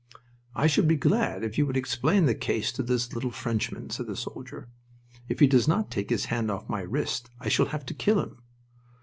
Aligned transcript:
"I 0.55 0.65
should 0.65 0.87
be 0.87 0.95
glad 0.95 1.43
if 1.43 1.59
you 1.59 1.67
would 1.67 1.77
explain 1.77 2.25
the 2.25 2.33
case 2.33 2.71
to 2.71 2.81
this 2.81 3.13
little 3.13 3.29
Frenchman," 3.29 3.91
said 3.91 4.07
the 4.07 4.15
soldier. 4.15 4.67
"If 5.29 5.41
he 5.41 5.45
does 5.45 5.67
not 5.67 5.91
take 5.91 6.09
his 6.09 6.25
hand 6.25 6.49
off 6.49 6.67
my 6.67 6.81
wrist 6.81 7.29
I 7.39 7.49
shall 7.49 7.67
have 7.67 7.85
to 7.85 7.93
kill 7.93 8.19
him." 8.19 8.41